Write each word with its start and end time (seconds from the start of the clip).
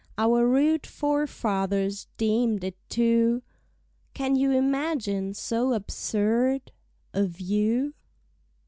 Our 0.17 0.47
rude 0.47 0.87
forefathers 0.87 2.07
deem'd 2.17 2.63
it 2.63 2.75
two: 2.89 3.43
Can 4.15 4.35
you 4.35 4.49
imagine 4.49 5.35
so 5.35 5.73
absurd 5.73 6.71
A 7.13 7.23
view? 7.25 7.93